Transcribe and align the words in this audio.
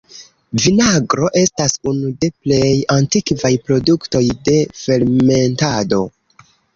Vinagro 0.61 1.27
estas 1.41 1.75
unu 1.91 2.07
de 2.23 2.29
plej 2.45 2.69
antikvaj 2.95 3.51
produktoj 3.67 4.23
de 4.49 4.57
fermentado. 4.81 6.01